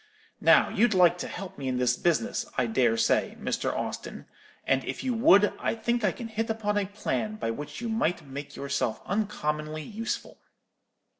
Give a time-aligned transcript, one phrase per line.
[0.39, 3.71] Now you'd like to help me in this business, I dare say, Mr.
[3.71, 4.25] Austin;
[4.65, 7.87] and if you would, I think I can hit upon a plan by which you
[7.87, 10.39] might make yourself uncommonly useful.'